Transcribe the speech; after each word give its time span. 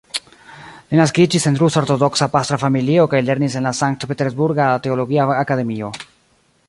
Li 0.93 0.97
naskiĝis 0.99 1.43
en 1.51 1.59
rusa 1.63 1.77
ortodoksa 1.81 2.29
pastra 2.37 2.59
familio 2.63 3.05
kaj 3.13 3.21
lernis 3.29 3.59
en 3.61 3.69
la 3.69 3.75
Sankt-peterburga 3.81 4.71
teologia 4.87 5.29
akademio. 5.47 5.93